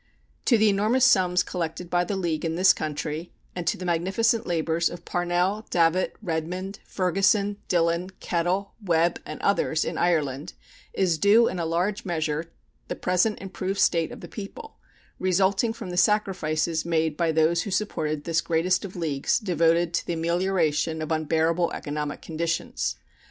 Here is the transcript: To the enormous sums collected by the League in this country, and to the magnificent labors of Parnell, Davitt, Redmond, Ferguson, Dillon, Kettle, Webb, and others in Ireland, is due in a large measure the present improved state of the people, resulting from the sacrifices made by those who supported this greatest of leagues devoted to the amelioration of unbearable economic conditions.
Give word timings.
To 0.45 0.57
the 0.57 0.67
enormous 0.67 1.05
sums 1.05 1.43
collected 1.43 1.87
by 1.91 2.03
the 2.05 2.15
League 2.15 2.43
in 2.43 2.55
this 2.55 2.73
country, 2.73 3.31
and 3.55 3.67
to 3.67 3.77
the 3.77 3.85
magnificent 3.85 4.47
labors 4.47 4.89
of 4.89 5.05
Parnell, 5.05 5.67
Davitt, 5.69 6.15
Redmond, 6.23 6.79
Ferguson, 6.87 7.57
Dillon, 7.67 8.09
Kettle, 8.19 8.73
Webb, 8.83 9.19
and 9.27 9.39
others 9.41 9.85
in 9.85 9.99
Ireland, 9.99 10.53
is 10.91 11.19
due 11.19 11.47
in 11.47 11.59
a 11.59 11.67
large 11.67 12.03
measure 12.03 12.51
the 12.87 12.95
present 12.95 13.39
improved 13.41 13.79
state 13.79 14.11
of 14.11 14.21
the 14.21 14.27
people, 14.27 14.79
resulting 15.19 15.71
from 15.71 15.91
the 15.91 15.97
sacrifices 15.97 16.83
made 16.83 17.15
by 17.15 17.31
those 17.31 17.61
who 17.61 17.69
supported 17.69 18.23
this 18.23 18.41
greatest 18.41 18.83
of 18.83 18.95
leagues 18.95 19.37
devoted 19.37 19.93
to 19.93 20.07
the 20.07 20.13
amelioration 20.13 21.03
of 21.03 21.11
unbearable 21.11 21.71
economic 21.73 22.23
conditions. 22.23 22.95